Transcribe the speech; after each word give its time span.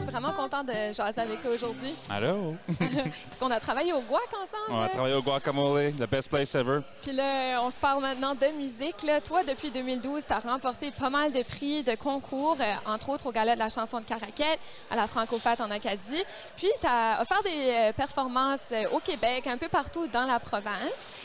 suis 0.00 0.10
vraiment 0.10 0.32
contente 0.32 0.66
de 0.66 0.94
jaser 0.94 1.20
avec 1.20 1.42
toi 1.42 1.50
aujourd'hui. 1.50 1.94
Allô? 2.08 2.54
Parce 2.78 3.38
qu'on 3.38 3.50
a 3.50 3.60
travaillé 3.60 3.92
au 3.92 4.00
Guac 4.00 4.28
ensemble. 4.32 4.70
On 4.70 4.78
a 4.78 4.82
là. 4.82 4.88
travaillé 4.88 5.14
au 5.14 5.22
Guacamole, 5.22 5.92
the 5.92 6.08
best 6.08 6.30
place 6.30 6.54
ever. 6.54 6.80
Puis 7.02 7.12
là, 7.12 7.60
on 7.62 7.70
se 7.70 7.76
parle 7.76 8.00
maintenant 8.00 8.34
de 8.34 8.58
musique. 8.58 9.02
Là. 9.04 9.20
Toi, 9.20 9.42
depuis 9.44 9.70
2012, 9.70 10.24
tu 10.26 10.32
as 10.32 10.38
remporté 10.38 10.90
pas 10.90 11.10
mal 11.10 11.32
de 11.32 11.42
prix, 11.42 11.82
de 11.82 11.94
concours, 11.96 12.56
euh, 12.60 12.72
entre 12.86 13.10
autres 13.10 13.26
au 13.26 13.32
Gala 13.32 13.54
de 13.54 13.58
la 13.58 13.68
chanson 13.68 14.00
de 14.00 14.04
Caraquette, 14.04 14.58
à 14.90 14.96
la 14.96 15.06
Francofat 15.06 15.56
en 15.60 15.70
Acadie. 15.70 16.22
Puis 16.56 16.70
tu 16.80 16.86
as 16.86 17.20
offert 17.20 17.42
des 17.42 17.70
euh, 17.70 17.92
performances 17.92 18.66
euh, 18.72 18.84
au 18.92 19.00
Québec, 19.00 19.46
un 19.46 19.58
peu 19.58 19.68
partout 19.68 20.06
dans 20.08 20.24
la 20.24 20.40
province. 20.40 20.72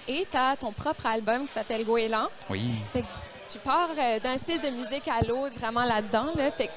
Et 0.08 0.28
tu 0.30 0.38
as 0.38 0.58
ton 0.58 0.72
propre 0.72 1.06
album 1.06 1.48
qui 1.48 1.54
s'appelle 1.54 1.86
Goéland. 1.86 2.28
Oui. 2.50 2.72
Tu 3.52 3.60
pars 3.60 3.90
euh, 3.98 4.20
d'un 4.20 4.38
style 4.38 4.60
de 4.62 4.70
musique 4.70 5.08
à 5.08 5.24
l'autre, 5.26 5.56
vraiment 5.60 5.84
là-dedans. 5.84 6.30
Là. 6.36 6.50
Fait 6.52 6.68
que 6.68 6.72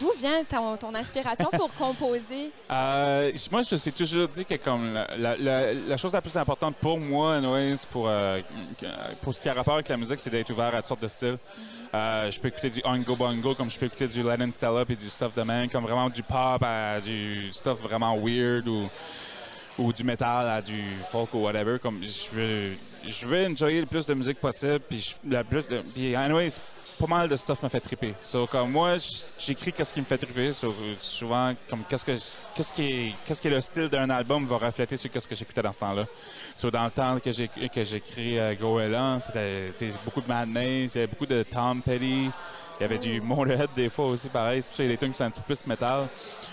d'où 0.00 0.10
vient 0.20 0.44
ton, 0.44 0.76
ton 0.76 0.94
inspiration 0.94 1.50
pour 1.52 1.74
composer? 1.78 2.52
Euh, 2.70 3.32
moi, 3.50 3.62
je 3.62 3.74
me 3.74 3.78
suis 3.78 3.92
toujours 3.92 4.28
dit 4.28 4.44
que 4.44 4.54
comme 4.54 4.94
la, 4.94 5.06
la- 5.18 5.36
la- 5.36 5.72
la 5.74 5.96
chose 5.96 6.12
la 6.12 6.22
plus 6.22 6.36
importante 6.36 6.76
pour 6.76 6.98
moi, 7.00 7.34
anyways, 7.36 7.78
pour, 7.90 8.06
euh, 8.08 8.40
pour 9.22 9.34
ce 9.34 9.40
qui 9.40 9.48
a 9.48 9.54
rapport 9.54 9.74
avec 9.74 9.88
la 9.88 9.96
musique, 9.96 10.20
c'est 10.20 10.30
d'être 10.30 10.50
ouvert 10.50 10.72
à 10.74 10.78
toutes 10.78 10.86
sortes 10.86 11.02
de 11.02 11.08
styles. 11.08 11.38
Euh, 11.94 12.30
je 12.30 12.38
peux 12.38 12.48
écouter 12.48 12.70
du 12.70 12.80
Ongo 12.84 13.16
Bongo, 13.16 13.54
comme 13.54 13.70
je 13.70 13.78
peux 13.78 13.86
écouter 13.86 14.06
du 14.06 14.22
Lennon 14.22 14.52
Stella 14.52 14.84
et 14.88 14.94
du 14.96 15.08
stuff 15.08 15.34
de 15.34 15.42
même, 15.42 15.68
comme 15.68 15.84
vraiment 15.84 16.10
du 16.10 16.22
pop 16.22 16.62
à 16.62 17.00
du 17.00 17.50
stuff 17.52 17.78
vraiment 17.80 18.16
weird 18.16 18.68
ou, 18.68 18.88
ou 19.78 19.92
du 19.92 20.04
metal 20.04 20.48
à 20.48 20.60
du 20.60 20.82
folk 21.10 21.32
ou 21.34 21.38
whatever. 21.38 21.78
Comme 21.78 22.00
je 22.02 22.36
veux, 22.36 22.72
je 23.06 23.26
veux 23.26 23.46
enjoyer 23.46 23.80
le 23.80 23.86
plus 23.86 24.06
de 24.06 24.14
musique 24.14 24.40
possible. 24.40 24.80
Puis, 24.80 25.14
la 25.28 25.44
plus, 25.44 25.64
pas 26.98 27.06
mal 27.06 27.28
de 27.28 27.36
stuff 27.36 27.62
me 27.62 27.68
fait 27.68 27.80
triper. 27.80 28.14
So, 28.20 28.46
comme 28.46 28.72
moi, 28.72 28.96
j'écris 29.38 29.72
qu'est-ce 29.72 29.94
qui 29.94 30.00
me 30.00 30.04
fait 30.04 30.18
triper. 30.18 30.52
So, 30.52 30.74
souvent, 31.00 31.54
comme 31.70 31.84
qu'est-ce 31.88 32.04
que 32.04 32.12
qu'est-ce 32.54 32.72
qui 32.72 32.82
est, 32.82 33.14
qu'est-ce 33.24 33.40
qui 33.40 33.48
est 33.48 33.52
le 33.52 33.60
style 33.60 33.88
d'un 33.88 34.10
album 34.10 34.44
va 34.46 34.56
refléter 34.56 34.96
sur 34.96 35.10
qu'est-ce 35.10 35.28
que 35.28 35.34
j'écoutais 35.34 35.62
dans 35.62 35.72
ce 35.72 35.78
temps-là. 35.78 36.06
So, 36.54 36.70
dans 36.70 36.84
le 36.84 36.90
temps 36.90 37.18
que 37.20 37.30
j'ai 37.30 37.48
que 37.48 37.84
j'écris 37.84 38.38
euh, 38.38 38.54
Goéland, 38.54 39.20
c'était 39.20 39.72
c'était 39.78 39.94
beaucoup 40.04 40.20
de 40.20 40.28
Madness, 40.28 40.94
il 40.94 40.98
y 40.98 41.00
avait 41.02 41.06
beaucoup 41.06 41.26
de 41.26 41.42
Tom 41.44 41.82
Petty. 41.82 42.30
Il 42.80 42.82
y 42.82 42.84
avait 42.84 42.98
du 42.98 43.20
Motorhead 43.20 43.68
des 43.74 43.88
fois 43.88 44.06
aussi, 44.06 44.28
pareil. 44.28 44.62
C'est 44.62 44.68
pour 44.68 44.76
ça 44.76 44.82
qu'il 44.84 44.90
y 44.90 44.94
a 44.94 44.96
des 44.96 44.98
tunes 44.98 45.10
qui 45.12 45.18
sont 45.18 45.24
un 45.24 45.30
petit 45.30 45.40
peu 45.40 45.54
plus 45.54 45.66
métal. 45.66 46.06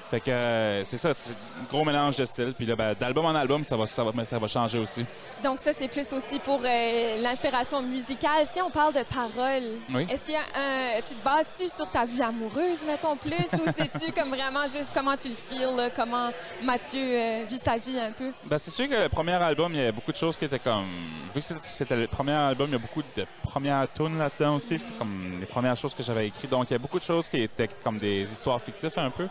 Fait 0.10 0.20
que 0.20 0.30
euh, 0.32 0.84
c'est 0.86 0.98
ça, 0.98 1.12
c'est 1.16 1.32
un 1.34 1.64
gros 1.70 1.84
mélange 1.84 2.16
de 2.16 2.26
styles. 2.26 2.54
Puis 2.56 2.66
là, 2.66 2.76
ben, 2.76 2.94
d'album 3.00 3.26
en 3.26 3.34
album, 3.36 3.64
ça 3.64 3.76
va, 3.76 3.86
ça, 3.86 4.04
va, 4.04 4.26
ça 4.26 4.38
va 4.40 4.48
changer 4.48 4.80
aussi. 4.80 5.04
Donc 5.44 5.60
ça, 5.60 5.72
c'est 5.74 5.88
plus 5.88 6.12
aussi 6.14 6.40
pour 6.40 6.62
euh, 6.64 7.22
l'inspiration 7.22 7.82
musicale. 7.82 8.46
Si 8.52 8.62
on 8.62 8.70
parle 8.70 8.94
de 8.94 9.04
paroles, 9.04 9.64
Oui. 9.94 10.08
est-ce 10.10 10.22
qu'il 10.22 10.34
y 10.34 10.38
a 10.38 10.98
un... 10.98 11.02
Tu 11.02 11.14
te 11.16 11.24
bases-tu 11.24 11.68
sur 11.68 11.90
ta 11.90 12.06
vie 12.06 12.22
amoureuse, 12.22 12.84
mettons, 12.88 13.16
plus? 13.18 13.34
ou 13.54 13.64
c'est-tu 13.78 14.12
comme 14.12 14.30
vraiment 14.30 14.64
juste 14.64 14.92
comment 14.94 15.18
tu 15.18 15.30
le 15.30 15.36
feels, 15.36 15.76
là, 15.76 15.90
comment 15.90 16.30
Mathieu 16.64 17.02
euh, 17.02 17.44
vit 17.48 17.58
sa 17.58 17.78
vie 17.78 18.00
un 18.00 18.12
peu? 18.12 18.32
Ben, 18.46 18.58
c'est 18.58 18.72
sûr 18.72 18.88
que 18.88 18.96
le 18.96 19.10
premier 19.10 19.34
album, 19.34 19.72
il 19.74 19.78
y 19.80 19.82
avait 19.82 19.92
beaucoup 19.92 20.12
de 20.12 20.18
choses 20.18 20.38
qui 20.38 20.46
étaient 20.46 20.60
comme. 20.60 20.86
Vu 21.34 21.42
que 21.42 21.46
c'était- 21.46 21.60
c'était 21.68 21.96
le 21.96 22.08
premier 22.08 22.32
album, 22.34 22.68
il 22.70 22.74
y 22.74 22.76
a 22.76 22.80
beaucoup 22.80 23.02
de 23.16 23.26
premières 23.44 23.88
tunes 23.94 24.18
là-dedans 24.18 24.56
aussi. 24.56 24.78
C'est 24.80 24.98
comme 24.98 25.38
les 25.40 25.46
premières 25.46 25.76
choses 25.76 25.94
que 25.94 26.04
j'avais 26.04 26.15
Donc, 26.50 26.70
il 26.70 26.74
y 26.74 26.76
a 26.76 26.80
beaucoup 26.80 27.00
de 27.00 27.04
choses 27.04 27.30
qui 27.30 27.42
étaient 27.42 27.70
comme 27.84 27.98
des 27.98 28.22
histoires 28.22 28.62
fictives 28.62 28.94
un 28.98 29.10
peu. 29.10 29.28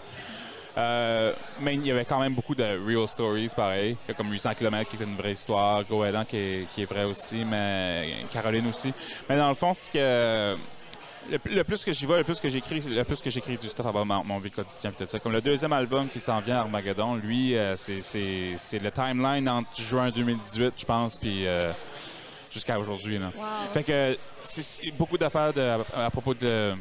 Euh, 0.76 1.32
mais 1.60 1.74
il 1.74 1.86
y 1.86 1.90
avait 1.92 2.04
quand 2.04 2.18
même 2.18 2.34
beaucoup 2.34 2.54
de 2.54 2.64
real 2.84 3.06
stories, 3.06 3.50
pareil. 3.54 3.96
Il 4.06 4.10
y 4.10 4.10
a 4.10 4.14
Comme 4.14 4.30
800 4.30 4.54
km 4.54 4.90
qui 4.90 4.96
est 4.96 5.04
une 5.04 5.16
vraie 5.16 5.32
histoire, 5.32 5.84
Goéland 5.84 6.24
qui 6.24 6.36
est, 6.36 6.68
qui 6.74 6.82
est 6.82 6.84
vrai 6.84 7.04
aussi, 7.04 7.44
mais 7.44 8.08
Caroline 8.32 8.66
aussi. 8.68 8.92
Mais 9.28 9.36
dans 9.36 9.48
le 9.48 9.54
fond, 9.54 9.72
c'est 9.72 9.92
que 9.92 10.56
le, 11.30 11.64
plus 11.64 11.84
que 11.84 11.92
j'y 11.92 12.06
vais, 12.06 12.18
le 12.18 12.24
plus 12.24 12.40
que 12.40 12.50
j'écris, 12.50 12.80
le 12.80 13.04
plus 13.04 13.20
que 13.20 13.30
j'écris 13.30 13.56
du 13.56 13.68
stuff 13.68 13.86
avant 13.86 14.04
mon, 14.04 14.24
mon 14.24 14.38
vie 14.38 14.50
quotidien 14.50 14.90
et 14.90 15.04
tout 15.04 15.08
ça. 15.08 15.18
Comme 15.18 15.32
le 15.32 15.40
deuxième 15.40 15.72
album 15.72 16.08
qui 16.08 16.20
s'en 16.20 16.40
vient, 16.40 16.58
Armageddon, 16.58 17.14
lui, 17.16 17.56
euh, 17.56 17.76
c'est 17.76 18.78
le 18.78 18.90
timeline 18.90 19.48
entre 19.48 19.80
juin 19.80 20.10
2018, 20.10 20.74
je 20.76 20.84
pense, 20.84 21.18
puis 21.18 21.46
euh, 21.46 21.70
jusqu'à 22.54 22.78
aujourd'hui. 22.78 23.18
Wow. 23.18 23.32
Fait 23.74 23.82
que 23.82 24.16
c'est 24.40 24.92
beaucoup 24.92 25.18
d'affaires 25.18 25.52
à 25.94 26.10
propos 26.10 26.32
de 26.34 26.72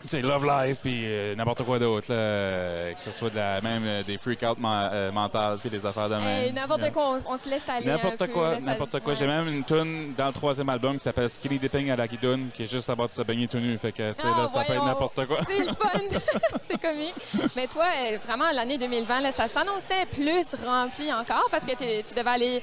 tu 0.00 0.08
sais, 0.08 0.20
Love 0.22 0.46
Life 0.46 0.78
puis 0.82 1.02
euh, 1.04 1.34
n'importe 1.34 1.62
quoi 1.64 1.78
d'autre, 1.78 2.08
euh, 2.10 2.92
que 2.94 3.00
ce 3.02 3.10
soit 3.10 3.30
de 3.30 3.36
la, 3.36 3.60
même 3.60 3.82
euh, 3.84 4.02
des 4.02 4.16
freak-out 4.18 4.58
mentales 4.58 5.58
puis 5.58 5.70
des 5.70 5.84
affaires 5.84 6.08
de 6.08 6.14
même. 6.16 6.54
N'importe 6.54 6.80
Yeah. 6.82 6.90
quoi, 6.92 7.18
on, 7.26 7.34
on 7.34 7.36
se 7.36 7.48
laisse 7.48 7.68
aller 7.68 7.86
N'importe 7.86 8.26
quoi, 8.32 8.58
n'importe 8.60 9.00
quoi. 9.00 9.12
ouais. 9.12 9.18
J'ai 9.18 9.26
même 9.26 9.46
une 9.48 9.64
tune 9.64 10.14
dans 10.16 10.26
le 10.28 10.32
troisième 10.32 10.68
album 10.70 10.94
qui 10.96 11.00
s'appelle 11.04 11.28
Skinny 11.28 11.58
Dipping 11.58 11.90
à 11.90 11.96
la 11.96 12.08
guidoune, 12.08 12.48
qui 12.54 12.62
est 12.62 12.70
juste 12.70 12.88
à 12.88 12.94
bord 12.94 13.08
de 13.08 13.12
se 13.12 13.22
baigner 13.22 13.46
tout 13.48 13.58
nu. 13.58 13.76
Fait 13.78 13.92
que, 13.92 14.12
tu 14.12 14.22
sais, 14.22 14.28
Ah, 14.34 14.40
là, 14.42 14.48
ça 14.48 14.60
peut 14.60 14.72
être 14.72 14.78
voyons. 14.78 14.84
n'importe 14.86 15.26
quoi. 15.26 15.38
C'est 15.46 15.58
le 15.58 15.66
fun, 15.66 16.20
c'est 16.70 16.80
comique. 16.80 17.14
Mais 17.56 17.66
toi, 17.66 17.84
vraiment, 18.26 18.50
l'année 18.54 18.78
2020, 18.78 19.20
là, 19.20 19.32
ça 19.32 19.48
s'annonçait 19.48 20.06
plus 20.12 20.54
rempli 20.66 21.12
encore 21.12 21.46
parce 21.50 21.64
que 21.64 21.72
tu 22.02 22.14
devais 22.14 22.30
aller 22.30 22.62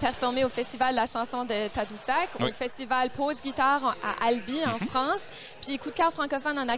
performer 0.00 0.44
au 0.44 0.48
Festival 0.48 0.92
de 0.92 0.96
la 0.96 1.06
chanson 1.06 1.44
de 1.44 1.68
Tadoussac, 1.68 2.28
au 2.40 2.44
Oui. 2.44 2.52
Festival 2.52 3.10
Pause 3.10 3.36
Guitare 3.42 3.96
à 4.04 4.26
Albi, 4.26 4.60
en 4.64 4.72
Mhm. 4.80 4.88
France, 4.90 5.20
puis 5.64 5.78
Coup 5.78 5.90
de 5.90 5.94
cœur 5.96 6.12
francophone 6.12 6.58
en 6.58 6.68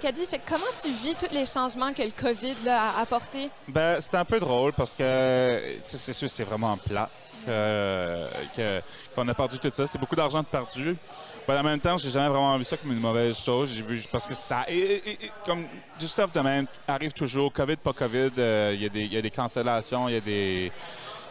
Comment 0.49 0.65
tu 0.81 0.91
vis 0.91 1.15
tous 1.15 1.33
les 1.33 1.45
changements 1.45 1.93
que 1.93 2.03
le 2.03 2.11
COVID 2.11 2.69
a 2.69 3.01
apportés? 3.01 3.51
Ben, 3.67 4.01
c'est 4.01 4.15
un 4.15 4.25
peu 4.25 4.39
drôle 4.39 4.73
parce 4.73 4.95
que 4.95 5.61
c'est 5.83 6.13
sûr 6.13 6.29
c'est 6.29 6.45
vraiment 6.45 6.77
plat 6.77 7.09
qu'on 9.15 9.29
a 9.29 9.35
perdu 9.35 9.59
tout 9.59 9.71
ça. 9.73 9.87
C'est 9.87 9.99
beaucoup 9.99 10.17
d'argent 10.17 10.43
perdu. 10.45 10.97
Mais 11.49 11.57
en 11.57 11.63
même 11.63 11.81
temps, 11.81 11.97
j'ai 11.97 12.11
jamais 12.11 12.29
vraiment 12.29 12.59
vu 12.59 12.65
ça 12.65 12.77
comme 12.77 12.93
une 12.93 13.01
mauvaise 13.01 13.39
chose. 13.39 13.73
J'ai 13.75 13.83
vu 13.83 14.03
parce 14.13 14.27
que 14.27 14.35
ça, 14.35 14.67
comme 15.47 15.65
du 15.99 16.07
stuff 16.07 16.31
de 16.33 16.41
même 16.41 16.67
arrive 16.87 17.13
toujours. 17.13 17.53
Covid, 17.53 17.77
pas 17.77 17.95
Covid, 17.95 18.33
euh, 18.39 18.77
il 18.79 19.13
y 19.13 19.17
a 19.17 19.23
des 19.23 19.31
cancellations, 19.31 20.09
il 20.09 20.15
y 20.15 20.19
a 20.19 20.21
des 20.21 20.73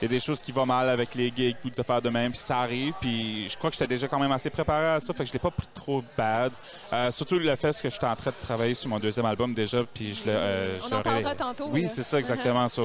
il 0.02 0.06
y 0.06 0.06
a 0.06 0.10
des 0.10 0.20
choses 0.20 0.42
qui 0.42 0.52
vont 0.52 0.66
mal 0.66 0.90
avec 0.90 1.16
les 1.16 1.32
gigs, 1.36 1.56
ou 1.66 1.70
des 1.70 1.80
affaires 1.80 2.02
de 2.02 2.10
même, 2.10 2.32
puis 2.32 2.40
ça 2.40 2.60
arrive, 2.60 2.94
puis 3.00 3.48
je 3.50 3.58
crois 3.58 3.70
que 3.70 3.76
j'étais 3.76 3.88
déjà 3.88 4.08
quand 4.08 4.20
même 4.20 4.32
assez 4.32 4.50
préparé 4.50 4.88
à 4.88 5.00
ça, 5.00 5.14
fait 5.14 5.24
que 5.24 5.28
je 5.30 5.34
l'ai 5.34 5.40
pas 5.40 5.52
pris 5.52 5.68
trop 5.74 6.04
bad. 6.18 6.52
Euh, 6.94 7.12
surtout 7.12 7.40
le 7.40 7.56
fait 7.56 7.76
que 7.82 7.90
j'étais 7.90 8.06
en 8.06 8.16
train 8.16 8.32
de 8.32 8.36
travailler 8.46 8.74
sur 8.74 8.90
mon 8.90 9.00
deuxième 9.00 9.26
album 9.26 9.54
déjà, 9.54 9.84
puis 9.94 10.14
je 10.14 10.24
le... 10.26 10.36
euh, 10.36 10.78
On 10.86 10.90
je 10.90 10.96
en 10.96 11.02
parlera 11.02 11.36
tantôt, 11.36 11.70
Oui, 11.72 11.88
c'est 11.90 12.04
ça, 12.04 12.20
exactement. 12.20 12.68
ça. 12.70 12.82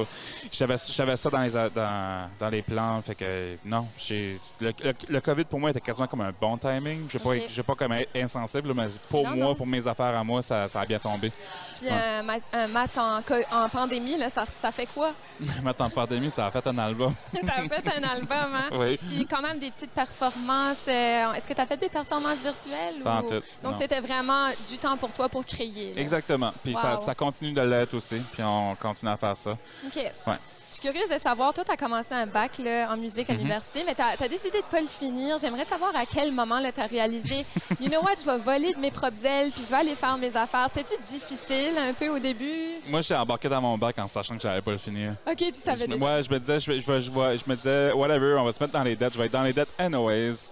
J'avais 0.51 1.15
ça 1.17 1.29
dans 1.29 1.41
les, 1.41 1.49
dans, 1.51 2.29
dans 2.39 2.49
les 2.49 2.61
plans, 2.61 3.01
fait 3.01 3.15
que 3.15 3.57
non, 3.65 3.87
le, 4.09 4.37
le, 4.61 4.93
le 5.09 5.21
COVID 5.21 5.43
pour 5.45 5.59
moi 5.59 5.69
était 5.71 5.81
quasiment 5.81 6.07
comme 6.07 6.21
un 6.21 6.33
bon 6.39 6.57
timing. 6.57 7.05
Je 7.09 7.17
vais 7.17 7.23
pas, 7.23 7.47
je 7.49 7.55
vais 7.55 7.63
pas 7.63 7.75
comme 7.75 7.91
être 7.93 8.09
insensible, 8.15 8.73
mais 8.73 8.87
pour 9.09 9.23
Non, 9.23 9.35
moi, 9.35 9.45
non. 9.45 9.55
pour 9.55 9.67
mes 9.67 9.85
affaires 9.87 10.15
à 10.17 10.23
moi, 10.23 10.41
ça, 10.41 10.67
ça 10.67 10.81
a 10.81 10.85
bien 10.85 10.99
tombé. 10.99 11.31
Puis 11.75 11.89
un, 11.89 12.23
mat- 12.23 12.41
un 12.53 12.67
mat 12.67 12.97
en, 12.97 13.69
pandémie, 13.69 14.17
là, 14.17 14.29
ça, 14.29 14.45
ça 14.45 14.71
fait 14.71 14.85
quoi? 14.87 15.11
Maintenant, 15.63 15.87
en 15.87 15.89
pandémie, 15.89 16.31
ça 16.31 16.45
a 16.45 16.51
fait 16.51 16.65
un 16.67 16.77
album. 16.77 17.02
ça 17.45 17.53
a 17.57 17.61
fait 17.67 17.87
un 17.97 18.03
album, 18.03 18.53
hein? 18.55 18.69
oui. 18.73 18.97
Puis 19.09 19.25
quand 19.29 19.41
même 19.41 19.59
des 19.59 19.71
petites 19.71 19.91
performances. 19.91 20.85
euh, 20.87 21.33
Est-ce 21.33 21.47
que 21.47 21.53
tu 21.53 21.61
as 21.61 21.65
fait 21.65 21.77
des 21.77 21.89
performances 21.89 22.39
virtuelles? 22.39 23.01
Pas 23.03 23.15
en 23.17 23.23
ou- 23.23 23.29
tout, 23.29 23.41
Donc 23.63 23.75
c'était 23.79 23.99
vraiment 24.01 24.47
du 24.69 24.77
temps 24.77 24.97
pour 24.97 25.11
toi 25.13 25.29
pour 25.29 25.45
créer. 25.45 25.93
là. 25.95 26.01
Exactement. 26.01 26.51
Puis 26.63 26.75
ça, 26.75 26.95
Wow. 26.95 27.01
ça 27.05 27.15
continue 27.15 27.53
de 27.53 27.61
l'être 27.61 27.93
aussi, 27.93 28.17
puis 28.33 28.43
on 28.43 28.75
continue 28.75 29.11
à 29.11 29.17
faire 29.17 29.35
ça. 29.37 29.51
OK. 29.51 29.95
Ouais. 30.27 30.37
Je 30.75 30.79
suis 30.79 30.89
curieuse 30.89 31.07
de 31.07 31.19
savoir, 31.21 31.53
toi, 31.53 31.63
tu 31.63 31.69
as 31.71 31.77
commencé 31.77 32.15
un 32.15 32.25
bac 32.25 32.57
là, 32.57 32.91
en 32.91 32.97
musique 32.97 33.29
Mhm. 33.29 33.35
à 33.35 33.37
l'université, 33.37 33.83
mais 33.85 33.93
tu 33.93 34.01
as, 34.01 34.27
décidé 34.27 34.57
de 34.57 34.63
pas 34.65 34.81
le 34.81 34.87
finir. 34.87 35.37
J'aimerais 35.37 35.65
savoir 35.65 35.95
à 35.95 36.03
quel 36.11 36.31
moment 36.31 36.57
tu 36.73 36.81
as 36.81 36.87
réalisé, 36.87 37.45
you 37.79 37.89
know 37.89 38.01
what, 38.01 38.15
je 38.19 38.25
vais 38.25 38.37
voler 38.39 38.73
de 38.73 38.79
mes 38.79 38.89
propres 38.89 39.23
ailes, 39.23 39.51
puis 39.51 39.63
je 39.63 39.69
vais 39.69 39.75
aller 39.77 39.93
faire 39.93 40.17
mes 40.17 40.35
affaires. 40.35 40.67
C'était-tu 40.73 40.99
difficile 41.03 41.77
un 41.77 41.93
peu 41.93 42.09
au 42.09 42.17
début? 42.17 42.69
Moi, 42.87 43.01
j'ai 43.01 43.13
embarqué 43.15 43.47
dans 43.49 43.61
mon 43.61 43.77
bac 43.77 43.99
en 43.99 44.07
sachant 44.07 44.35
que 44.35 44.41
j'allais 44.41 44.63
pas 44.63 44.71
le 44.71 44.79
finir. 44.79 45.13
OK, 45.29 45.35
tu 45.37 45.53
savais 45.53 45.81
Je 45.81 45.85
déjà. 45.85 45.97
Moi, 45.97 46.21
je 46.23 46.29
me 46.31 46.39
disais, 46.39 46.59
je, 46.59 46.71
vais- 46.71 46.79
je, 46.79 46.91
vais- 46.91 46.92
je, 47.01 47.09
me 47.11 47.55
disais, 47.55 47.91
whatever, 47.93 48.35
on 48.39 48.45
va 48.45 48.51
se 48.51 48.61
mettre 48.61 48.73
dans 48.73 48.83
les 48.83 48.95
dettes. 48.95 49.13
Je 49.13 49.19
vais 49.19 49.25
être 49.25 49.31
dans 49.31 49.43
les 49.43 49.53
dettes 49.53 49.69
anyways. 49.77 50.51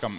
Comme, 0.00 0.18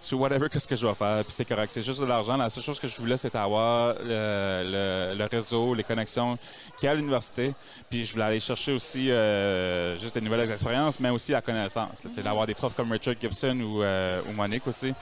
sur 0.00 0.18
whatever, 0.18 0.48
qu'est-ce 0.48 0.66
que 0.66 0.76
je 0.76 0.86
vais 0.86 0.94
faire. 0.94 1.22
Puis 1.24 1.34
c'est 1.34 1.44
correct. 1.44 1.70
C'est 1.70 1.82
juste 1.82 2.00
de 2.00 2.06
l'argent. 2.06 2.36
La 2.36 2.48
seule 2.48 2.62
chose 2.62 2.80
que 2.80 2.88
je 2.88 2.96
voulais, 2.96 3.16
c'était 3.16 3.38
avoir 3.38 3.94
le, 4.02 5.26
réseau, 5.30 5.74
les 5.74 5.84
connexions 5.84 6.38
qu'il 6.78 6.86
y 6.86 6.88
a 6.88 6.92
à 6.92 6.94
l'université. 6.94 7.52
Puis 7.90 8.04
je 8.04 8.12
voulais 8.12 8.24
aller 8.24 8.40
chercher 8.40 8.72
aussi 8.72 9.10
euh, 9.10 9.98
juste 9.98 10.14
des 10.14 10.22
nouvelles 10.22 10.50
expériences, 10.50 10.98
mais 10.98 11.10
aussi 11.10 11.32
la 11.32 11.42
connaissance. 11.42 12.02
D'avoir 12.24 12.46
des 12.46 12.54
profs 12.54 12.74
comme 12.74 12.90
Richard 12.92 13.14
Gibson 13.20 13.60
ou, 13.60 13.82
euh, 13.82 14.20
ou 14.28 14.32
Monique 14.32 14.66
aussi. 14.66 14.94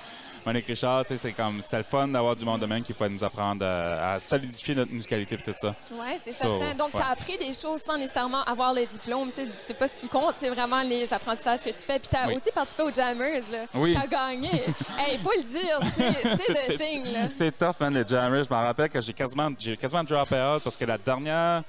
Monique 0.48 0.66
Richard, 0.66 1.02
tu 1.04 1.08
sais, 1.08 1.16
c'est 1.18 1.32
comme, 1.32 1.60
c'était 1.60 1.76
le 1.76 1.82
fun 1.82 2.08
d'avoir 2.08 2.34
du 2.34 2.42
monde 2.42 2.60
de 2.62 2.64
même 2.64 2.82
qui 2.82 2.94
pouvait 2.94 3.10
nous 3.10 3.22
apprendre 3.22 3.62
à, 3.66 4.14
à 4.14 4.18
solidifier 4.18 4.74
notre 4.74 4.90
musicalité 4.90 5.34
et 5.34 5.38
tout 5.38 5.52
ça. 5.54 5.74
Oui, 5.92 6.06
c'est 6.24 6.32
So, 6.32 6.58
certain. 6.58 6.74
Donc, 6.74 6.92
tu 6.92 6.96
ouais. 6.96 7.02
as 7.06 7.10
appris 7.12 7.36
des 7.36 7.52
choses 7.52 7.82
sans 7.82 7.98
nécessairement 7.98 8.42
avoir 8.44 8.72
le 8.72 8.86
diplôme. 8.86 9.30
Tu 9.30 9.42
C'est 9.66 9.74
pas 9.74 9.88
ce 9.88 9.96
qui 9.98 10.08
compte, 10.08 10.36
c'est 10.36 10.48
vraiment 10.48 10.80
les 10.80 11.12
apprentissages 11.12 11.60
que 11.62 11.68
tu 11.68 11.76
fais. 11.76 11.98
Puis 11.98 12.08
tu 12.08 12.16
as 12.16 12.28
Oui. 12.28 12.36
aussi 12.36 12.50
participé 12.50 12.82
aux 12.84 12.90
Jammers. 12.90 13.42
Oui. 13.74 13.92
Tu 13.94 14.00
as 14.00 14.06
gagné. 14.06 14.50
Il 15.12 15.18
faut 15.18 15.32
le 15.36 15.42
dire, 15.42 15.80
c'est- 16.38 16.70
le 16.72 16.78
signe. 16.78 17.12
là. 17.12 17.28
C'est 17.30 17.58
tough, 17.58 17.74
man, 17.78 17.92
les 17.92 18.08
jammers. 18.08 18.44
Je 18.44 18.48
me 18.54 18.58
rappelle 18.58 18.88
que 18.88 19.02
j'ai 19.02 19.12
quasiment, 19.12 19.50
quasiment 19.78 20.02
drop 20.02 20.32
out 20.32 20.62
parce 20.64 20.78
que 20.78 20.84
la 20.86 20.96
dernière, 20.96 21.62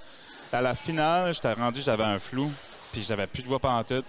à 0.53 0.61
la 0.61 0.73
finale, 0.73 1.33
j'étais 1.33 1.51
rendu, 1.51 1.81
j'avais 1.81 2.05
un 2.05 2.17
flou, 2.17 2.49
puis 2.93 3.03
j'avais 3.03 3.27
plus 3.27 3.43
de 3.43 3.47
voix 3.49 3.59
pendant 3.59 3.83
tout. 3.83 4.03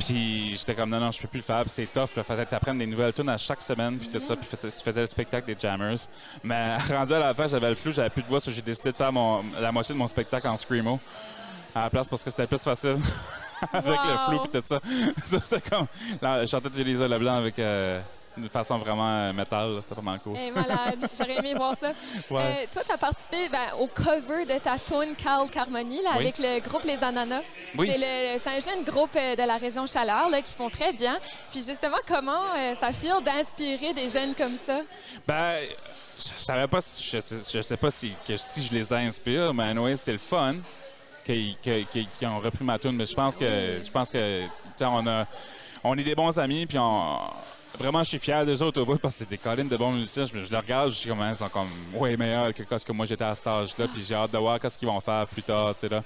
Puis 0.00 0.56
j'étais 0.56 0.74
comme, 0.74 0.88
non, 0.90 0.98
non, 0.98 1.10
je 1.10 1.20
peux 1.20 1.28
plus 1.28 1.38
le 1.38 1.44
faire. 1.44 1.62
C'est 1.66 1.86
tough. 1.92 2.08
Il 2.16 2.22
fallait 2.22 2.46
t'apprendre 2.46 2.78
des 2.78 2.86
nouvelles 2.86 3.12
tunes 3.12 3.28
à 3.28 3.36
chaque 3.36 3.60
semaine. 3.62 3.98
Puis 3.98 4.08
tout 4.08 4.24
ça. 4.24 4.34
Puis 4.34 4.48
tu 4.48 4.82
faisais 4.82 5.00
le 5.02 5.06
spectacle 5.06 5.46
des 5.46 5.56
Jammers. 5.60 5.98
Mais 6.42 6.76
rendu 6.90 7.12
à 7.12 7.18
la 7.18 7.34
fin, 7.34 7.46
j'avais 7.46 7.68
le 7.68 7.74
flou, 7.74 7.92
j'avais 7.92 8.10
plus 8.10 8.22
de 8.22 8.28
voix. 8.28 8.40
j'ai 8.44 8.62
décidé 8.62 8.92
de 8.92 8.96
faire 8.96 9.12
mon- 9.12 9.44
la 9.60 9.70
moitié 9.70 9.94
de 9.94 9.98
mon 9.98 10.08
spectacle 10.08 10.48
en 10.48 10.56
Screamo 10.56 10.98
à 11.74 11.82
la 11.82 11.90
place 11.90 12.08
parce 12.08 12.24
que 12.24 12.30
c'était 12.30 12.46
plus 12.46 12.62
facile. 12.62 12.96
avec 13.72 13.86
le 14.08 14.16
flou 14.26 14.38
puis 14.48 14.60
tout 14.60 14.66
ça. 14.66 14.80
ça 15.24 15.38
c'était 15.42 15.70
comme... 15.70 15.86
Là, 16.22 16.44
je 16.46 16.50
chantais 16.50 16.70
du 16.70 16.82
Lisa 16.82 17.06
Leblanc 17.06 17.34
avec... 17.36 17.58
euh, 17.58 18.00
d'une 18.40 18.48
façon 18.48 18.78
vraiment 18.78 19.08
euh, 19.08 19.32
métal. 19.32 19.78
C'était 19.80 20.00
mal 20.02 20.18
cool. 20.20 20.36
Hey, 20.36 20.50
malade. 20.50 21.08
J'aurais 21.18 21.36
aimé 21.36 21.54
voir 21.54 21.76
ça. 21.78 21.88
Ouais. 22.30 22.42
Euh, 22.42 22.66
toi, 22.72 22.82
tu 22.86 22.92
as 22.92 22.98
participé 22.98 23.48
ben, 23.50 23.58
au 23.78 23.86
cover 23.86 24.44
de 24.46 24.58
ta 24.58 24.76
tune 24.78 25.14
Carl 25.16 25.48
Carmoni 25.48 26.02
là, 26.02 26.10
Oui. 26.16 26.20
avec 26.22 26.38
le 26.38 26.60
groupe 26.60 26.84
Les 26.84 27.02
Ananas. 27.04 27.42
Oui. 27.76 27.88
C'est 27.88 27.98
le- 27.98 28.38
C'est 28.38 28.50
un 28.50 28.60
jeune 28.74 28.84
groupe 28.84 29.14
euh, 29.16 29.36
de 29.36 29.42
la 29.42 29.56
région 29.58 29.86
Chaleur 29.86 30.28
là, 30.28 30.40
qui 30.42 30.54
font 30.54 30.70
très 30.70 30.92
bien. 30.92 31.18
Puis 31.52 31.62
justement, 31.62 31.96
comment 32.08 32.42
euh, 32.56 32.74
ça 32.80 32.92
file 32.92 33.22
d'inspirer 33.24 33.92
des 33.92 34.08
jeunes 34.10 34.34
comme 34.34 34.56
ça? 34.56 34.80
Ben, 35.26 35.52
je 36.16 36.42
savais 36.42 36.66
pas 36.68 36.80
si, 36.80 37.02
je 37.02 37.20
sais, 37.20 37.36
je 37.54 37.60
sais 37.62 37.76
pas 37.76 37.90
si, 37.90 38.12
que, 38.28 38.36
si 38.36 38.62
je 38.66 38.72
les 38.74 38.92
inspire, 38.92 39.54
mais 39.54 39.64
anyway, 39.64 39.96
c'est 39.96 40.12
le 40.12 40.18
fun 40.18 40.56
qu'ils 41.24 41.56
ont 42.24 42.38
repris 42.40 42.64
ma 42.64 42.78
tune. 42.78 42.92
Mais 42.96 43.06
je 43.06 43.14
pense 43.14 43.36
que, 43.36 43.44
je 43.84 43.90
pense 43.90 44.10
que, 44.10 44.42
on 44.82 45.06
a, 45.06 45.24
on 45.84 45.96
est 45.96 46.04
des 46.04 46.14
bons 46.14 46.38
amis, 46.38 46.66
puis 46.66 46.78
on, 46.78 47.18
vraiment, 47.78 48.00
je 48.00 48.08
suis 48.08 48.18
fier 48.18 48.44
des 48.44 48.60
autres 48.62 48.80
au 48.82 48.86
bout 48.86 48.98
parce 48.98 49.14
que 49.14 49.18
c'est 49.20 49.28
des 49.28 49.38
collines 49.38 49.68
de 49.68 49.76
bons 49.76 49.92
musiciens. 49.92 50.24
Je, 50.26 50.44
je 50.44 50.50
les 50.50 50.56
regarde, 50.56 50.90
je 50.90 50.96
suis 50.96 51.08
comme, 51.08 51.20
hein, 51.20 51.30
ils 51.30 51.36
sont 51.36 51.48
comme 51.48 51.68
way 51.94 52.16
meilleurs 52.16 52.52
que 52.52 52.78
ce 52.78 52.84
que 52.84 52.92
moi 52.92 53.06
j'étais 53.06 53.24
à 53.24 53.34
cet 53.34 53.46
âge-là, 53.46 53.86
puis 53.92 54.04
j'ai 54.06 54.14
hâte 54.14 54.32
de 54.32 54.38
voir 54.38 54.60
qu'est-ce 54.60 54.78
qu'ils 54.78 54.88
vont 54.88 55.00
faire 55.00 55.26
plus 55.26 55.42
tard, 55.42 55.72
tu 55.74 55.80
sais 55.80 55.88
là. 55.88 56.02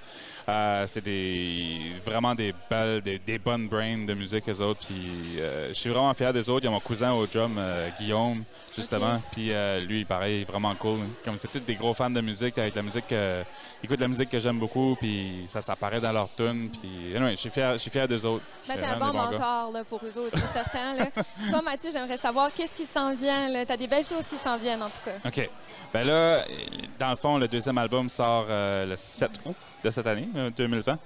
Euh, 0.47 0.85
c'est 0.87 1.01
des 1.01 1.79
vraiment 2.05 2.35
des 2.35 2.55
belles, 2.69 3.01
des, 3.01 3.19
des 3.19 3.39
bonnes 3.39 3.67
brains 3.67 4.05
de 4.05 4.13
musique 4.13 4.49
eux 4.49 4.61
autres. 4.61 4.81
Puis 4.87 5.39
euh, 5.39 5.69
je 5.69 5.75
suis 5.75 5.89
vraiment 5.91 6.13
fier 6.13 6.33
des 6.33 6.49
autres. 6.51 6.65
Il 6.65 6.67
y 6.67 6.69
a 6.69 6.71
mon 6.71 6.81
cousin 6.81 7.13
au 7.13 7.27
drum, 7.27 7.57
euh, 7.59 7.89
Guillaume, 7.99 8.45
justement. 8.77 9.21
Puis 9.33 9.53
lui, 9.87 10.05
pareil, 10.05 10.45
vraiment 10.45 10.75
cool. 10.75 10.99
Comme 11.25 11.37
c'est 11.39 11.49
tous 11.51 11.61
des 11.61 11.75
gros 11.77 11.95
fans 11.95 12.11
de 12.11 12.21
musique, 12.21 12.59
avec 12.59 12.75
la 12.75 12.83
musique, 12.83 13.11
ils 13.11 13.85
écoutent 13.85 14.01
la 14.01 14.09
musique 14.09 14.29
que 14.29 14.41
j'aime 14.41 14.59
beaucoup, 14.59 14.97
puis 15.01 15.47
ça 15.49 15.61
s'apparaît 15.61 16.01
dans 16.01 16.13
leur 16.13 16.29
tune. 16.35 16.69
Puis 16.71 17.17
anyway, 17.17 17.33
je 17.33 17.37
suis 17.37 17.51
fier, 17.51 17.73
je 17.75 17.79
suis 17.79 17.91
fier 17.91 18.07
des 18.07 18.25
autres. 18.25 18.45
Ben, 18.69 18.77
t'es 18.77 18.85
un 18.85 18.99
bon 18.99 19.13
mentor 19.13 19.71
là, 19.73 19.85
pour 19.85 20.01
eux 20.05 20.19
autres, 20.19 20.37
c'est 20.39 20.63
certain. 20.63 20.95
Là. 20.97 21.07
Mathieu, 21.63 21.91
j'aimerais 21.93 22.19
savoir 22.19 22.51
qu'est-ce 22.55 22.73
qui 22.73 22.87
s'en 22.87 23.15
vient. 23.15 23.49
Tu 23.65 23.73
as 23.73 23.77
des 23.77 23.87
belles 23.87 24.05
choses 24.05 24.25
qui 24.29 24.37
s'en 24.37 24.57
viennent, 24.59 24.83
en 24.83 24.89
tout 24.89 25.01
cas. 25.05 25.29
OK. 25.29 25.49
Ben 25.93 26.07
là, 26.07 26.45
dans 26.99 27.11
le 27.11 27.17
fond, 27.17 27.39
le 27.39 27.47
deuxième 27.49 27.79
album 27.79 28.09
sort 28.09 28.47
euh, 28.49 28.87
le 28.87 28.97
7 28.97 29.31
août 29.47 29.57
de 29.83 29.91
cette 29.91 30.07
année, 30.07 30.29
euh, 30.37 30.51
2020. 30.57 30.99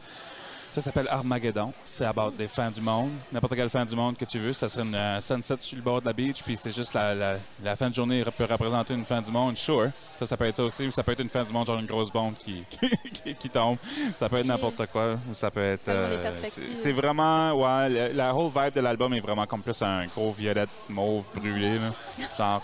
Ça 0.70 0.82
s'appelle 0.82 1.08
Armageddon. 1.10 1.72
C'est 1.82 2.04
about 2.04 2.30
des 2.36 2.46
fins 2.46 2.70
du 2.70 2.80
monde. 2.80 3.10
N'importe 3.32 3.54
quelle 3.56 3.70
fin 3.70 3.84
du 3.84 3.96
monde 3.96 4.16
que 4.16 4.24
tu 4.24 4.38
veux. 4.38 4.52
Ça 4.52 4.68
serait 4.68 4.84
une 4.84 4.94
euh, 4.94 5.20
sunset 5.20 5.56
sur 5.60 5.76
le 5.76 5.82
bord 5.82 6.00
de 6.00 6.06
la 6.06 6.12
beach, 6.12 6.42
puis 6.44 6.56
c'est 6.56 6.70
juste 6.74 6.94
la, 6.94 7.14
la- 7.14 7.36
la 7.64 7.74
fin 7.74 7.88
de 7.88 7.94
journée 7.94 8.22
peut 8.36 8.44
représenter 8.44 8.94
une 8.94 9.04
fin 9.04 9.20
du 9.22 9.30
monde, 9.32 9.56
sure. 9.56 9.88
Ça, 10.18 10.26
ça 10.26 10.36
peut 10.36 10.44
être 10.44 10.56
ça 10.56 10.64
aussi. 10.64 10.86
Ou 10.86 10.90
ça 10.90 11.02
peut 11.02 11.12
être 11.12 11.20
une 11.20 11.30
fin 11.30 11.42
du 11.42 11.52
monde, 11.52 11.66
genre 11.66 11.78
une 11.78 11.86
grosse 11.86 12.12
bombe 12.12 12.34
qui, 12.34 12.62
qui, 13.24 13.34
qui 13.34 13.48
tombe. 13.50 13.78
Ça 14.14 14.28
peut 14.28 14.36
être 14.36 14.46
n'importe 14.46 14.86
quoi. 14.92 15.14
Ou 15.30 15.34
ça 15.34 15.50
peut 15.50 15.64
être... 15.72 15.88
Euh, 15.88 16.32
c'est 16.74 16.92
vraiment... 16.92 17.52
Ouais, 17.52 18.12
la 18.12 18.34
whole 18.34 18.52
vibe 18.54 18.74
de 18.74 18.80
l'album 18.80 19.12
est 19.14 19.20
vraiment 19.20 19.46
comme 19.46 19.62
plus 19.62 19.80
un 19.82 20.04
gros 20.06 20.30
violette 20.30 20.68
mauve 20.88 21.24
brûlé, 21.34 21.78
là. 21.78 22.26
Genre... 22.36 22.62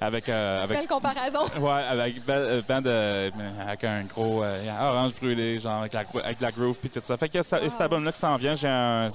Avec, 0.00 0.28
euh, 0.28 0.64
avec 0.64 0.78
Belle 0.78 0.88
comparaison. 0.88 1.40
Ouais, 1.58 1.82
avec 1.90 2.24
ben, 2.24 2.34
euh, 2.36 2.60
de, 2.62 3.60
avec 3.62 3.84
un 3.84 4.02
gros 4.04 4.42
euh, 4.42 4.54
orange 4.80 5.12
brûlé, 5.20 5.58
genre 5.58 5.80
avec 5.80 5.92
la, 5.92 6.04
avec 6.24 6.40
la 6.40 6.50
groove 6.50 6.76
puis 6.78 6.90
tout 6.90 7.00
ça. 7.02 7.16
Fait 7.16 7.28
que 7.28 7.42
ça- 7.42 7.60
Wow. 7.60 7.68
cet 7.68 7.80
album-là 7.82 8.12
qui 8.12 8.18
s'en 8.18 8.36
vient, 8.36 8.54
j'ai 8.54 8.68
un. 8.68 9.08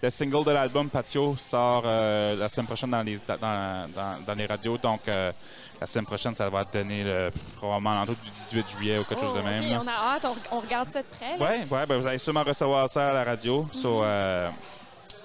Le 0.00 0.10
single 0.10 0.44
de 0.44 0.52
l'album 0.52 0.88
Patio 0.88 1.34
sort 1.36 1.82
euh, 1.84 2.36
la 2.36 2.48
semaine 2.48 2.66
prochaine 2.66 2.90
dans 2.90 3.02
les, 3.02 3.16
dans, 3.26 3.36
dans- 3.40 4.24
dans 4.24 4.34
les 4.34 4.46
radios. 4.46 4.78
Donc, 4.78 5.00
euh, 5.08 5.32
la 5.80 5.86
semaine 5.88 6.06
prochaine, 6.06 6.34
ça 6.36 6.48
va 6.48 6.60
être 6.62 6.72
donné 6.72 7.02
le, 7.02 7.30
probablement 7.56 7.94
l'entour 7.94 8.14
du 8.22 8.30
18 8.30 8.68
juillet 8.76 8.98
ou 8.98 9.04
quelque 9.04 9.20
chose 9.20 9.34
de 9.34 9.40
Oh, 9.40 9.44
même. 9.44 9.64
ok, 9.64 9.70
là. 9.70 9.82
on 9.82 9.88
a 9.88 10.14
hâte, 10.14 10.24
on, 10.52 10.56
on 10.56 10.60
regarde 10.60 10.88
ça 10.92 11.00
de 11.02 11.06
près. 11.08 11.36
là. 11.36 11.44
Ouais, 11.44 11.66
ouais, 11.68 11.86
ben, 11.86 11.98
vous 11.98 12.06
allez 12.06 12.18
sûrement 12.18 12.44
recevoir 12.44 12.88
ça 12.88 13.10
à 13.10 13.12
la 13.12 13.24
radio. 13.24 13.66
So, 13.72 14.04
euh, 14.04 14.48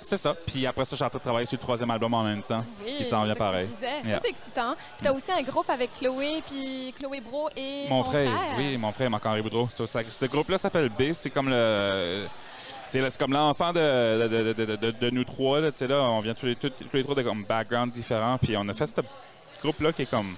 c'est 0.03 0.17
ça. 0.17 0.33
Puis 0.45 0.65
après 0.67 0.85
ça, 0.85 0.91
je 0.91 0.95
suis 0.97 1.03
en 1.03 1.09
train 1.09 1.17
de 1.19 1.23
travailler 1.23 1.45
sur 1.45 1.57
le 1.57 1.61
troisième 1.61 1.89
album 1.91 2.13
en 2.13 2.23
même 2.23 2.41
temps. 2.44 2.63
Oui, 2.85 2.95
qui 2.97 3.05
s'en 3.05 3.23
vient 3.23 3.35
pareil. 3.35 3.67
Yeah. 3.81 4.15
Ça, 4.17 4.19
c'est 4.23 4.29
excitant. 4.29 4.75
Puis 4.75 5.01
tu 5.03 5.07
as 5.07 5.13
aussi 5.13 5.31
un 5.31 5.41
groupe 5.41 5.69
avec 5.69 5.89
Chloé, 5.91 6.44
puis 6.50 6.94
Chloé 7.00 7.21
Bro 7.21 7.50
et 7.55 7.88
Mon 7.89 8.03
ton 8.03 8.09
frère, 8.09 8.29
oui, 8.57 8.77
mon 8.77 8.91
frère 8.91 9.09
Marc-Henri 9.09 9.41
Boudreau. 9.41 9.67
Ça- 9.69 9.85
ce 9.88 10.25
groupe-là 10.25 10.57
s'appelle 10.57 10.89
B. 10.89 11.13
C'est 11.13 11.29
comme 11.29 11.50
le. 11.50 12.23
C'est 12.85 13.17
comme 13.17 13.33
l'enfant 13.33 13.71
de, 13.73 14.27
de, 14.27 14.53
de- 14.53 14.65
de- 14.65 14.75
de- 14.75 14.91
de 14.91 15.09
nous 15.09 15.23
trois. 15.23 15.59
Là, 15.61 15.69
là, 15.88 15.95
on 16.03 16.19
vient 16.19 16.33
tous 16.35 16.45
les, 16.45 16.55
tous, 16.55 16.69
tous 16.69 16.85
les 16.95 17.01
trois 17.03 17.15
de 17.15 17.21
comme 17.23 17.44
backgrounds 17.45 17.91
différents. 17.94 18.38
Puis 18.38 18.55
on 18.57 18.67
a 18.69 18.73
fait 18.73 18.85
ce 18.88 19.01
groupe-là 19.61 19.91
qui 19.94 20.03
est 20.03 20.09
comme. 20.11 20.35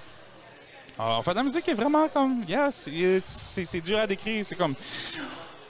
Ah, 0.98 1.16
on 1.18 1.22
fait 1.22 1.32
de 1.32 1.36
la 1.36 1.42
musique 1.42 1.68
est 1.68 1.74
vraiment 1.74 2.08
comme. 2.08 2.44
Yes, 2.48 2.88
c'est 3.26 3.80
dur 3.82 3.98
à 3.98 4.06
décrire. 4.06 4.42
C'est 4.44 4.54
comme. 4.54 4.74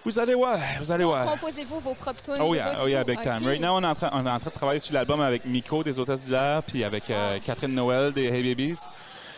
Vous 0.06 0.18
allez 0.20 0.34
voir, 0.36 0.56
vous 0.78 0.92
allez 0.92 1.02
voir. 1.04 1.26
Composez-vous 1.26 1.80
vos 1.80 1.94
propres 1.94 2.22
tunes. 2.22 2.34
Oh 2.40 2.54
yeah, 2.54 2.78
oh 2.80 2.86
yeah, 2.86 3.02
big 3.02 3.20
time. 3.20 3.38
Ok. 3.40 3.46
Right 3.46 3.60
now, 3.60 3.70
on 3.72 3.82
est 3.82 3.86
en 3.86 3.94
train, 3.96 4.08
on 4.12 4.24
est 4.24 4.30
en 4.30 4.38
train 4.38 4.50
de 4.50 4.54
travailler 4.54 4.78
sur 4.78 4.94
l'album 4.94 5.20
avec 5.20 5.44
Miko 5.44 5.82
des 5.82 5.98
Hôtesses 5.98 6.26
d'hilaire, 6.26 6.62
puis 6.62 6.84
avec 6.84 7.10
euh, 7.10 7.38
Catherine 7.44 7.74
Noël 7.74 8.12
des 8.12 8.26
Hey 8.26 8.42
Babies. 8.54 8.78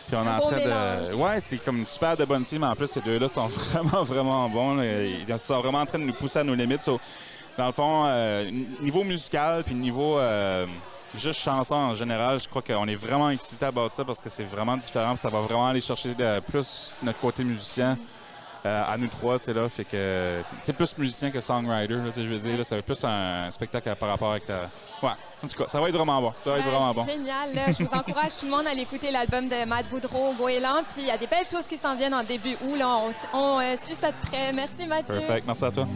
Puis 0.07 0.15
on 0.15 0.23
est 0.23 0.29
en 0.29 0.39
train 0.39 0.57
de. 0.57 1.15
Ouais, 1.15 1.39
c'est 1.39 1.57
comme 1.57 1.77
une 1.79 1.87
super 1.87 2.15
de 2.15 2.23
bonne 2.23 2.43
team. 2.43 2.63
En 2.63 2.75
plus, 2.75 2.85
ces 2.85 3.01
deux-là 3.01 3.27
sont 3.27 3.47
vraiment, 3.47 4.03
vraiment 4.03 4.47
bons. 4.47 4.79
Ils 4.81 5.39
sont 5.39 5.59
vraiment 5.59 5.79
en 5.79 5.85
train 5.87 5.97
de 5.97 6.03
nous 6.03 6.13
pousser 6.13 6.37
à 6.39 6.43
nos 6.43 6.53
limites. 6.53 6.83
So, 6.83 6.99
dans 7.57 7.65
le 7.65 7.71
fond, 7.71 8.03
euh, 8.05 8.47
niveau 8.81 9.03
musical, 9.03 9.63
puis 9.63 9.73
niveau 9.73 10.19
euh, 10.19 10.67
juste 11.17 11.41
chanson 11.41 11.73
en 11.75 11.95
général, 11.95 12.39
je 12.39 12.47
crois 12.47 12.61
qu'on 12.61 12.87
est 12.87 12.95
vraiment 12.95 13.31
excités 13.31 13.65
à 13.65 13.71
bord 13.71 13.89
de 13.89 13.93
ça 13.95 14.05
parce 14.05 14.21
que 14.21 14.29
c'est 14.29 14.43
vraiment 14.43 14.77
différent. 14.77 15.15
Ça 15.15 15.29
va 15.29 15.39
vraiment 15.41 15.67
aller 15.67 15.81
chercher 15.81 16.13
de- 16.13 16.39
plus 16.41 16.91
notre 17.01 17.19
côté 17.19 17.43
musicien. 17.43 17.97
Euh, 18.65 18.83
à 18.93 18.97
nous 18.97 19.07
trois, 19.07 19.39
tu 19.39 19.45
sais, 19.45 19.53
là, 19.53 19.67
fait 19.69 19.85
que 19.85 20.41
c'est 20.61 20.73
plus 20.73 20.97
musicien 20.97 21.31
que 21.31 21.39
songwriter, 21.39 21.95
tu 22.07 22.13
sais, 22.13 22.23
je 22.23 22.29
veux 22.29 22.39
dire, 22.39 22.57
là, 22.57 22.63
c'est 22.63 22.81
plus 22.81 23.03
un 23.03 23.49
spectacle 23.51 23.93
par 23.95 24.09
rapport 24.09 24.31
avec 24.31 24.45
ta... 24.45 24.61
Ouais, 25.01 25.13
en 25.43 25.47
tout 25.47 25.57
cas, 25.57 25.69
ça 25.69 25.79
va 25.79 25.87
être 25.87 25.95
vraiment 25.95 26.21
bon, 26.21 26.33
ça 26.43 26.51
va 26.51 26.57
être 26.57 26.65
Ben, 26.65 26.71
vraiment 26.71 26.93
bon. 26.93 27.05
Génial. 27.05 27.55
là. 27.55 27.61
Je 27.71 27.83
vous 27.83 27.93
encourage 27.93 28.35
tout 28.37 28.45
le 28.45 28.51
monde 28.51 28.67
à 28.67 28.71
aller 28.71 28.81
écouter 28.81 29.09
l'album 29.11 29.47
de 29.47 29.65
Matt 29.65 29.85
Boudreau, 29.89 30.33
Goéland. 30.37 30.83
Puis 30.89 31.03
il 31.03 31.07
y 31.07 31.11
a 31.11 31.17
des 31.17 31.27
belles 31.27 31.45
choses 31.49 31.65
qui 31.65 31.77
s'en 31.77 31.95
viennent 31.95 32.13
en 32.13 32.23
début 32.23 32.55
août. 32.61 32.75
Là. 32.77 32.87
On, 33.33 33.37
on, 33.37 33.59
euh, 33.61 33.77
suit 33.77 33.95
ça 33.95 34.09
de 34.11 34.15
près. 34.27 34.51
Merci 34.51 34.85
Mathieu. 34.85 35.15
Perfect, 35.19 35.47
merci 35.47 35.63
à 35.65 35.71
toi. 35.71 35.87